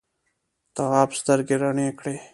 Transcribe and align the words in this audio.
تواب 0.75 1.09
سترګې 1.19 1.55
رڼې 1.61 1.87
کړې. 1.99 2.15